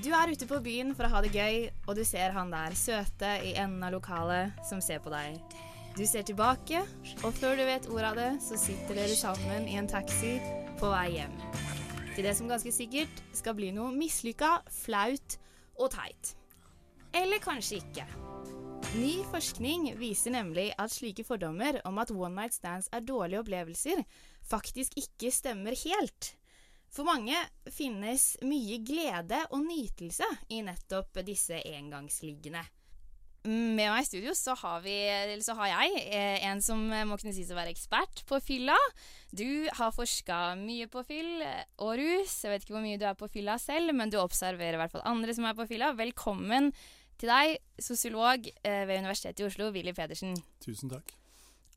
[0.00, 2.72] Du er ute på byen for å ha det gøy, og du ser han der
[2.78, 5.36] søte i enden av lokalet som ser på deg.
[5.92, 6.80] Du ser tilbake,
[7.20, 10.38] og før du vet ordet av det, så sitter dere sammen i en taxi
[10.80, 11.36] på vei hjem.
[12.14, 15.36] Til det som ganske sikkert skal bli noe mislykka, flaut
[15.76, 16.32] og teit.
[17.20, 18.08] Eller kanskje ikke.
[18.96, 24.00] Ny forskning viser nemlig at slike fordommer om at one night stands er dårlige opplevelser,
[24.48, 26.36] faktisk ikke stemmer helt.
[26.90, 27.38] For mange
[27.70, 32.64] finnes mye glede og nytelse i nettopp disse engangsliggende.
[33.46, 34.94] Med meg i studio så har, vi,
[35.40, 38.76] så har jeg eh, en som må kunne sies å være ekspert på fylla.
[39.32, 41.40] Du har forska mye på fyll
[41.80, 42.34] og rus.
[42.44, 44.92] Jeg vet ikke hvor mye du er på fylla selv, men du observerer i hvert
[44.92, 45.94] fall andre som er på fylla.
[45.96, 46.68] Velkommen
[47.20, 50.36] til deg, sosiolog eh, ved Universitetet i Oslo, Willy Pedersen.
[50.60, 51.19] Tusen takk.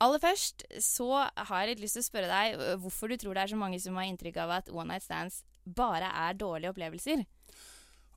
[0.02, 3.44] Aller først så har jeg litt lyst til å spørre deg hvorfor du tror det
[3.44, 7.24] er så mange som har inntrykk av at one night stands bare er dårlige opplevelser?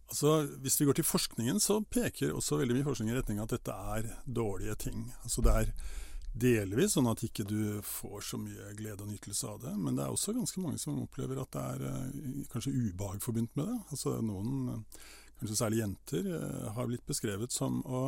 [0.06, 3.48] Altså, Hvis vi går til forskningen, så peker også veldig mye forskning i retning av
[3.48, 5.06] at dette er dårlige ting.
[5.22, 5.72] Altså Det er
[6.36, 10.04] delvis sånn at ikke du får så mye glede og nytelse av det, men det
[10.04, 13.78] er også ganske mange som opplever at det er kanskje ubehag forbundet med det.
[13.90, 14.84] Altså Noen,
[15.40, 16.28] kanskje særlig jenter,
[16.76, 18.02] har blitt beskrevet som å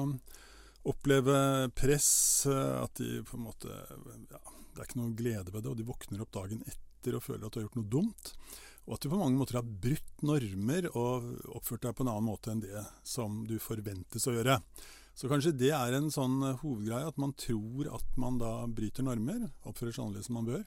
[0.91, 1.39] oppleve
[1.78, 4.41] press, eh, at de på en måte ja,
[4.75, 7.47] Det er ikke noe glede ved det, og de våkner opp dagen etter og føler
[7.47, 8.33] at du har gjort noe dumt.
[8.89, 11.27] Og at du på mange måter har brutt normer og
[11.59, 14.61] oppført deg på en annen måte enn det som du forventes å gjøre.
[15.19, 19.48] Så kanskje det er en sånn hovedgreie, at man tror at man da bryter normer,
[19.66, 20.64] oppfører seg annerledes enn man bør.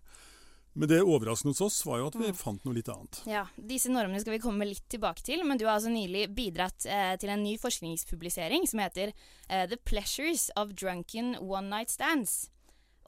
[0.74, 2.38] Men det overraskende hos oss var jo at vi mm.
[2.40, 3.20] fant noe litt annet.
[3.28, 6.88] Ja, Disse normene skal vi komme litt tilbake til, men du har altså nylig bidratt
[6.88, 12.48] eh, til en ny forskningspublisering som heter eh, 'The Pleasures of Drunken One Night Stands'.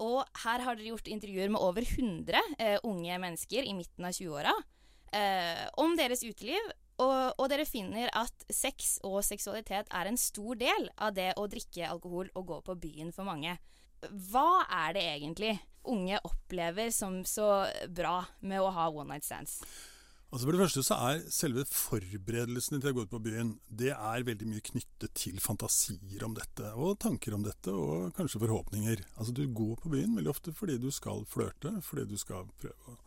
[0.03, 4.15] Og her har dere gjort intervjuer med over 100 eh, unge mennesker i midten av
[4.17, 4.53] 20-åra
[5.13, 6.71] eh, om deres uteliv.
[7.01, 11.47] Og, og, dere finner at sex og seksualitet er en stor del av det å
[11.49, 13.55] drikke alkohol og gå på byen for mange.
[14.31, 15.55] Hva er det egentlig
[15.89, 19.59] unge opplever som så bra med å ha one night stands?
[20.33, 23.91] Altså For det første så er selve forberedelsene til å gå ut på byen det
[23.93, 29.03] er veldig mye knyttet til fantasier om dette, og tanker om dette, og kanskje forhåpninger.
[29.13, 32.95] Altså Du går på byen veldig ofte fordi du skal flørte, fordi du skal prøve
[32.95, 32.97] å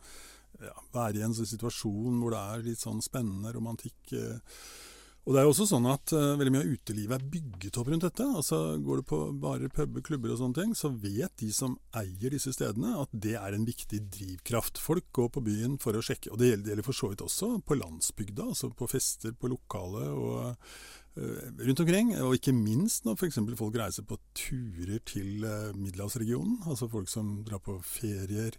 [0.63, 3.99] ja, være i en situasjon hvor det er litt sånn spennende romantikk.
[4.15, 4.39] Eh,
[5.27, 7.89] og det er jo også sånn at uh, Veldig mye av utelivet er bygget opp
[7.91, 8.27] rundt dette.
[8.39, 12.31] altså Går du på barer, puber, klubber og sånne ting, så vet de som eier
[12.31, 14.79] disse stedene at det er en viktig drivkraft.
[14.79, 17.75] Folk går på byen for å sjekke, og det gjelder, for så vidt også på
[17.75, 18.47] landsbygda.
[18.53, 22.15] altså På fester, på lokale og uh, rundt omkring.
[22.23, 23.41] Og ikke minst når f.eks.
[23.59, 26.61] folk reiser på turer til uh, middelhavsregionen.
[26.71, 28.55] Altså folk som drar på ferier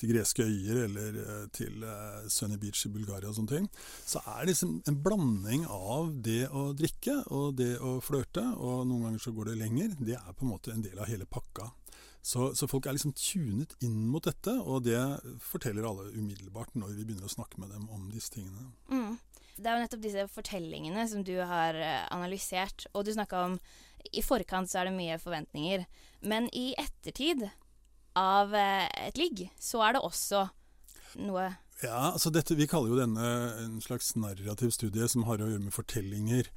[0.00, 3.68] til greske øyer eller eh, til uh, Sunny Beach i Bulgaria og sånne ting,
[4.08, 8.86] så er det liksom en blanding av det å drikke og det å flørte, og
[8.88, 9.94] noen ganger så går det lenger.
[10.00, 11.68] Det er på en måte en del av hele pakka.
[12.22, 15.00] Så, så, folk er liksom tunet inn mot dette, og det
[15.40, 18.68] forteller alle umiddelbart når vi begynner å snakke med dem om disse tingene.
[18.92, 19.16] Mm.
[19.56, 23.56] Det er jo nettopp disse fortellingene som du har eh, analysert, og du snakka om
[24.16, 25.84] i forkant så er det mye forventninger,
[26.28, 27.46] men i ettertid
[28.18, 30.46] av eh, et ligg, så er det også
[31.20, 31.50] noe
[31.80, 33.28] ja, altså dette, Vi kaller jo denne
[33.62, 36.50] en slags narrativ studie som har å gjøre med fortellinger.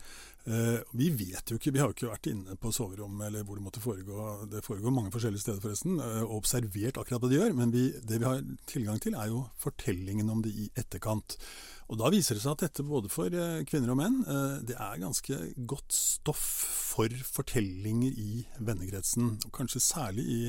[0.44, 3.56] Eh, vi vet jo ikke, vi har jo ikke vært inne på soverommet eller hvor
[3.56, 4.26] det måtte foregå.
[4.52, 7.56] Det foregår mange forskjellige steder forresten, eh, og observert akkurat hva de gjør.
[7.56, 11.38] Men vi, det vi har tilgang til er jo fortellingen om det i etterkant.
[11.88, 14.76] Og Da viser det seg at dette både for eh, kvinner og menn, eh, det
[14.76, 15.40] er ganske
[15.70, 16.44] godt stoff
[16.94, 19.38] for fortellinger i vennekretsen.
[19.56, 20.42] Kanskje særlig i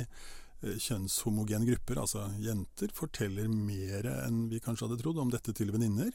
[0.63, 6.13] kjønnshomogene grupper, altså jenter, forteller mer enn vi kanskje hadde trodd om dette til venninner.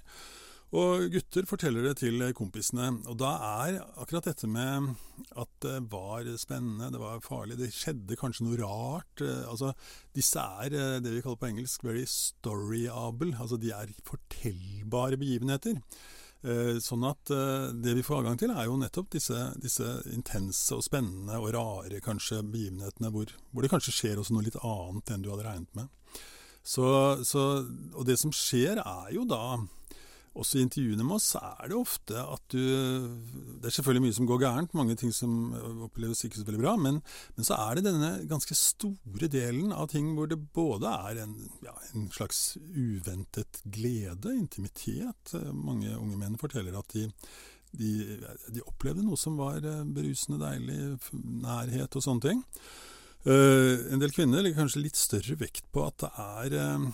[0.69, 2.91] Og gutter forteller det til kompisene.
[3.09, 3.31] Og da
[3.65, 4.91] er akkurat dette med
[5.41, 9.73] at det var spennende, det var farlig, det skjedde kanskje noe rart eh, Altså,
[10.13, 13.33] disse er eh, det vi kaller på engelsk very storyable.
[13.39, 15.81] Altså de er fortellbare begivenheter.
[16.39, 20.71] Eh, sånn at eh, det vi får adgang til, er jo nettopp disse, disse intense
[20.71, 25.11] og spennende og rare kanskje begivenhetene hvor, hvor, det kanskje skjer også noe litt annet
[25.11, 25.89] enn du hadde regnet med.
[26.63, 26.85] Så,
[27.27, 27.43] så,
[27.91, 29.57] og det som skjer, er jo da
[30.39, 32.59] også i intervjuene med oss er det ofte at du
[33.59, 35.53] Det er selvfølgelig mye som går gærent, mange ting som
[35.85, 37.01] oppleves ikke så veldig bra, men,
[37.35, 41.35] men så er det denne ganske store delen av ting hvor det både er en,
[41.65, 45.33] ja, en slags uventet glede, intimitet.
[45.53, 47.07] Mange unge menn forteller at de,
[47.79, 47.91] de,
[48.49, 49.61] de opplevde noe som var
[49.91, 50.99] berusende deilig,
[51.43, 52.45] nærhet og sånne ting.
[53.27, 56.85] Uh, en del kvinner legger kanskje litt større vekt på at det er uh,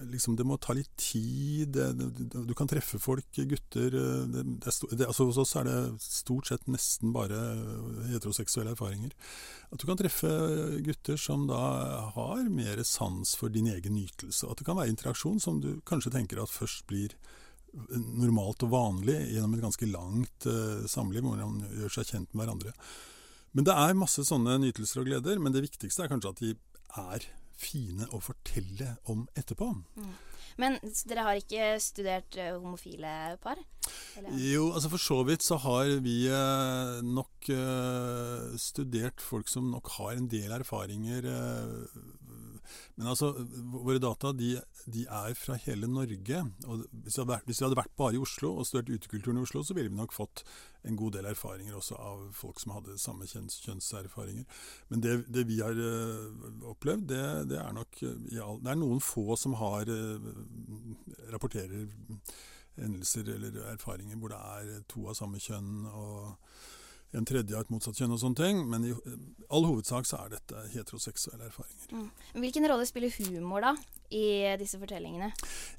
[0.00, 1.74] liksom, det må ta litt tid.
[1.76, 6.66] Det, det, du kan treffe folk, gutter det, altså Hos oss er det stort sett
[6.70, 7.38] nesten bare
[8.10, 9.14] heteroseksuelle erfaringer.
[9.70, 10.30] At du kan treffe
[10.86, 11.62] gutter som da
[12.16, 14.48] har mer sans for din egen nytelse.
[14.50, 17.16] At det kan være interaksjon som du kanskje tenker at først blir
[18.16, 22.44] normalt og vanlig gjennom et ganske langt uh, samliv, hvor man gjør seg kjent med
[22.44, 22.72] hverandre.
[23.56, 26.54] Men det er masse sånne nytelser og gleder, men det viktigste er kanskje at de
[26.96, 27.26] er
[27.60, 29.72] fine å fortelle om etterpå.
[29.96, 30.14] Mm.
[30.60, 33.60] Men dere har ikke studert uh, homofile par?
[34.16, 34.32] Eller?
[34.40, 39.92] Jo, altså for så vidt så har vi uh, nok uh, studert folk som nok
[39.98, 41.28] har en del erfaringer
[42.96, 43.32] men altså,
[43.72, 44.54] våre data de,
[44.92, 46.42] de er fra hele Norge.
[46.66, 49.44] og hvis vi, vært, hvis vi, hadde vært bare i Oslo og studert utekulturen i
[49.46, 50.44] Oslo, så ville vi nok fått
[50.86, 54.44] en god del erfaringer også av folk som hadde samme kjønns, kjønnserfaringer.
[54.88, 57.22] Men det, det vi har uh, opplevd, det,
[57.52, 60.30] det, er nok ja, Det er noen få som har uh,
[61.32, 61.88] rapporterer
[62.76, 65.86] hendelser eller erfaringer hvor det er to av samme kjønn.
[65.90, 66.36] og
[67.14, 68.62] en tredje av et motsatt kjønn og sånne ting.
[68.70, 68.94] Men i
[69.50, 71.92] all hovedsak så er dette heteroseksuelle erfaringer.
[71.92, 72.08] Mm.
[72.44, 73.76] Hvilken rolle spiller humor da
[74.14, 74.26] i
[74.60, 75.30] disse fortellingene?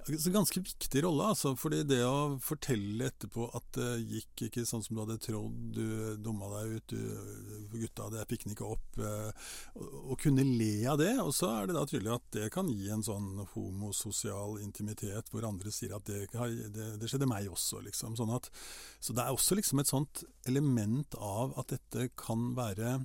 [0.07, 1.53] Så ganske viktig rolle, altså.
[1.59, 6.17] fordi det å fortelle etterpå at det gikk ikke sånn som du hadde trodd, du
[6.23, 9.47] dumma deg ut, du, gutta det ikke opp, eh,
[9.77, 11.13] å kunne le av det.
[11.23, 15.47] Og så er det da tydelig at det kan gi en sånn homososial intimitet hvor
[15.47, 16.27] andre sier at det,
[16.75, 18.17] det, det skjedde meg også, liksom.
[18.19, 18.51] Sånn at,
[18.99, 22.99] så det er også liksom et sånt element av at dette kan være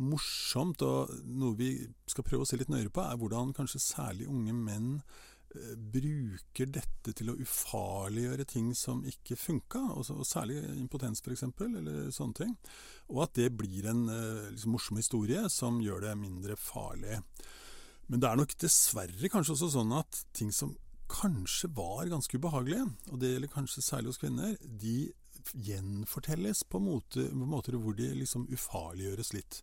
[0.00, 1.72] morsomt, og noe vi
[2.10, 6.70] skal prøve å se litt nøyere på, er hvordan kanskje særlig unge menn eh, bruker
[6.72, 12.54] dette til å ufarliggjøre ting som ikke funka, og, særlig impotens f.eks., eller sånne ting.
[13.12, 17.20] Og at det blir en eh, liksom, morsom historie som gjør det mindre farlig.
[18.10, 20.74] Men det er nok dessverre kanskje også sånn at ting som
[21.10, 25.10] kanskje var ganske ubehagelige, og det gjelder kanskje særlig hos kvinner, de
[25.52, 29.60] gjenfortelles på, måte, på måter hvor de liksom ufarliggjøres litt.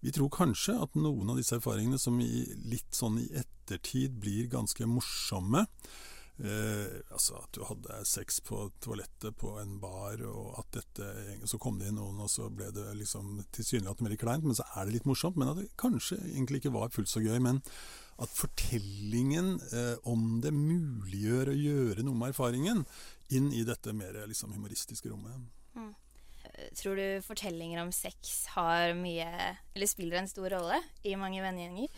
[0.00, 4.50] Vi tror kanskje at noen av disse erfaringene som i, litt sånn i ettertid blir
[4.52, 5.66] ganske morsomme,
[6.38, 11.08] Eh, altså at du hadde sex på toalettet på en bar, og at dette
[11.50, 14.66] Så kom det inn noen, og så ble det liksom tilsynelatende veldig kleint, men så
[14.76, 15.38] er det litt morsomt.
[15.38, 17.38] Men at det kanskje egentlig ikke var fullt så gøy.
[17.42, 17.62] Men
[18.18, 22.84] at fortellingen eh, om det muliggjør å gjøre noe med erfaringen
[23.34, 25.48] inn i dette mer liksom, humoristiske rommet.
[25.76, 25.94] Mm.
[26.78, 31.90] Tror du fortellinger om sex har mye, eller spiller en stor rolle i mange vennegjenger?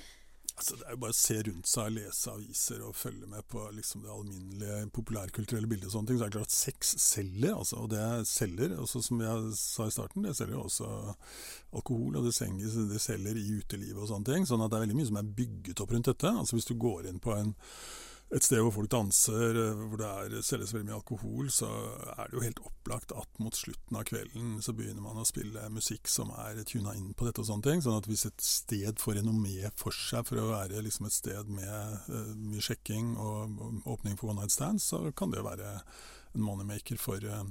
[0.61, 3.63] Altså, det er jo bare å se rundt seg, lese aviser og følge med på
[3.73, 5.87] liksom, det alminnelige populærkulturelle bildet.
[5.89, 8.75] og sånne ting, Så er det klart at sex selger, altså, og det selger.
[8.83, 10.91] Også, som jeg sa i starten, det selger også
[11.73, 14.47] alkohol, og det selger, det selger i utelivet og sånne ting.
[14.47, 16.35] Sånn at det er veldig mye som er bygget opp rundt dette.
[16.43, 17.55] Altså Hvis du går inn på en
[18.31, 21.69] et sted hvor folk danser, eh, hvor det er, selges veldig mye alkohol, så
[22.15, 25.67] er det jo helt opplagt at mot slutten av kvelden så begynner man å spille
[25.75, 27.83] musikk som er tuna inn på dette og sånne ting.
[27.83, 31.51] Sånn at hvis et sted får renommé for seg for å være liksom et sted
[31.51, 33.59] med uh, mye sjekking og,
[33.91, 35.81] åpning for one night stands, så kan det være
[36.37, 37.43] en moneymaker for uh,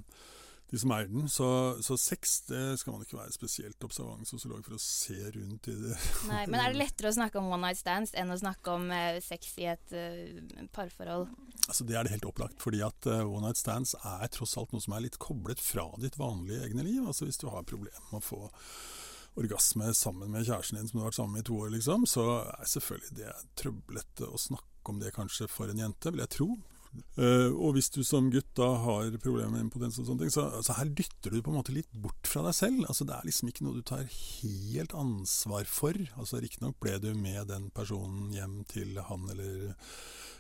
[0.70, 1.30] de som eier den.
[1.32, 1.48] Så,
[1.86, 5.76] så, sex det skal man ikke være spesielt observant sosiolog for å se rundt i
[5.80, 5.96] det.
[6.30, 8.88] Nei, Men er det lettere å snakke om one night stands enn å snakke om
[8.94, 11.28] uh, sex i et uh, parforhold?
[11.66, 12.62] Altså Det er det helt opplagt.
[12.62, 15.90] fordi at uh, one night stands er tross alt noe som er litt koblet fra
[16.02, 17.04] ditt vanlige egne liv.
[17.06, 18.42] Altså Hvis du har problemer med å få
[19.40, 22.06] orgasme sammen med kjæresten din som du har vært sammen med i to år, liksom,
[22.10, 26.34] så er selvfølgelig det trøblete å snakke om det kanskje for en jente, vil jeg
[26.34, 26.50] tro.
[27.20, 30.48] Uh, og hvis du som gutt da har problemer med impotens og sånne ting, så
[30.60, 32.86] altså her dytter du på en måte litt bort fra deg selv.
[32.88, 36.00] Altså Det er liksom ikke noe du tar helt ansvar for.
[36.18, 39.76] Altså Riktignok ble du med den personen hjem til han eller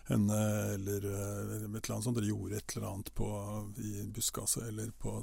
[0.09, 0.39] henne,
[0.73, 2.17] eller uh, et eller annet sånt.
[2.17, 3.29] Dere gjorde et eller annet på,
[3.85, 5.19] i buskaset eller på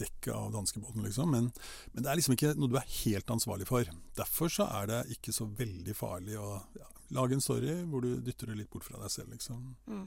[0.00, 1.30] dekket av danskebåten, liksom.
[1.36, 1.52] Men,
[1.92, 3.94] men, det er liksom ikke noe du er helt ansvarlig for.
[4.18, 8.16] Derfor så er det ikke så veldig farlig å ja, lage en story hvor du
[8.24, 9.74] dytter det litt bort fra deg selv, liksom.
[9.86, 10.06] Mm.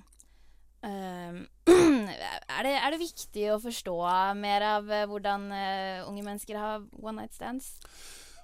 [0.86, 1.42] Uh,
[1.74, 3.98] er, det, er, det, viktig å forstå
[4.38, 7.74] mer av uh, hvordan uh, unge mennesker har one night stands?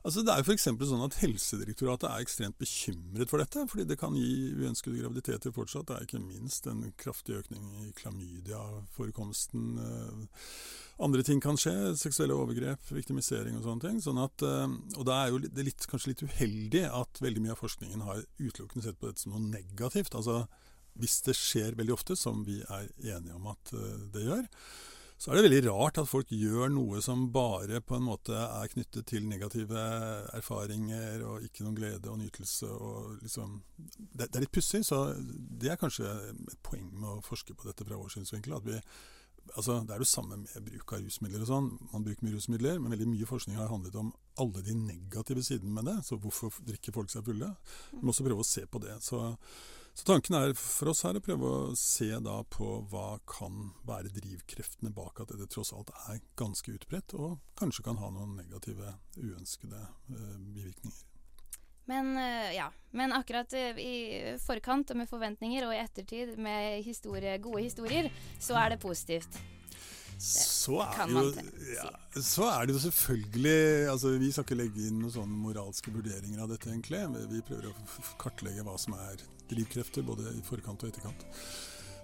[0.04, 0.66] Altså Det er jo f.eks.
[0.90, 3.62] sånn at Helsedirektoratet er ekstremt bekymret for dette.
[3.72, 5.86] fordi det kan gi uønskede graviditeter fortsatt.
[5.88, 9.70] Det er ikke minst en kraftig økning i klamydia-forekomsten.
[9.80, 10.42] Eh,
[11.08, 11.94] andre ting kan skje.
[12.02, 14.04] Seksuelle overgrep, viktimisering og sånne ting.
[14.04, 17.64] Sånn at, og da er jo det litt, kanskje litt uheldig at veldig mye av
[17.64, 20.20] forskningen har utelukkende sett på dette som noe negativt.
[20.20, 20.44] altså
[21.00, 24.50] hvis det skjer veldig ofte, som vi er enige om at eh, det gjør,
[25.24, 28.72] så er det veldig rart at folk gjør noe som bare på en måte er
[28.74, 29.80] knyttet til negative
[30.36, 32.68] erfaringer og ikke noen glede og nytelse.
[32.68, 37.22] Og liksom, det, det er litt pussig, så det er kanskje et poeng med å
[37.24, 38.58] forske på dette fra vår synsvinkel.
[38.58, 38.82] at vi
[39.56, 41.70] altså, Det er det samme med bruk av rusmidler og sånn.
[41.94, 44.12] Man bruker mye rusmidler, men veldig mye forskning har handlet om
[44.44, 45.98] alle de negative sidene med det.
[46.04, 47.54] Så hvorfor drikker folk seg fulle?
[47.94, 49.00] Vi må også prøve å se på det.
[49.08, 49.24] Så
[49.94, 54.10] så tanken er for oss her å prøve å se da på hva kan være
[54.16, 58.96] drivkreftene bak at dette tross alt er ganske utbredt, og kanskje kan ha noen negative,
[59.22, 61.04] uønskede eh, bivirkninger.
[61.86, 62.70] Men, uh, ja.
[62.96, 68.10] Men akkurat uh, i forkant og med forventninger, og i ettertid med historie, gode historier,
[68.40, 69.42] så er det positivt.
[70.24, 71.24] Så er, jo,
[71.74, 71.90] ja,
[72.22, 76.44] så er, det jo, selvfølgelig altså Vi skal ikke legge inn noen sånne moralske vurderinger
[76.44, 77.02] av dette, egentlig.
[77.32, 77.76] Vi prøver å
[78.22, 81.26] kartlegge hva som er drivkrefter, både i forkant og etterkant.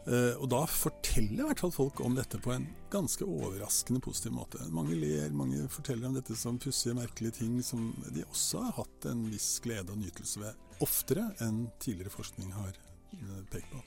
[0.09, 4.33] Uh, og da forteller i hvert fall folk om dette på en ganske overraskende positiv
[4.39, 4.63] måte.
[4.73, 9.09] Mange ler, mange forteller om dette som pussige, merkelige ting som de også har hatt
[9.11, 13.83] en viss glede og nytelse ved, oftere enn tidligere forskning har uh, pekt på.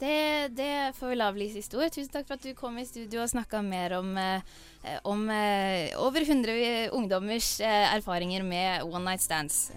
[0.00, 1.88] Det, det får vi la bli siste ord.
[1.94, 5.24] Tusen takk for at du kom i studio og snakka mer om, eh, om
[6.04, 9.70] over 100 ungdommers erfaringer med one night stands.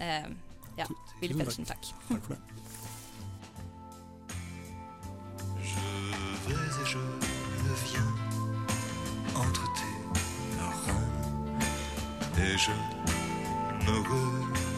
[0.76, 0.86] Ja,
[1.20, 1.92] Willy Pettersen, takk.
[2.08, 2.50] Takk for det.
[12.42, 12.70] Et je
[13.86, 14.69] me